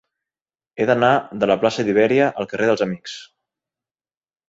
He 0.77 0.87
d'anar 0.91 1.11
de 1.45 1.51
la 1.53 1.59
plaça 1.65 1.87
d'Ibèria 1.91 2.33
al 2.43 2.51
carrer 2.55 2.73
dels 2.73 2.89
Amics. 2.89 3.19